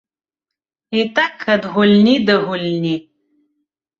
І 0.99 1.03
так 1.19 1.43
ад 1.57 1.67
гульні 1.75 2.15
да 2.29 2.35
гульні. 2.47 2.95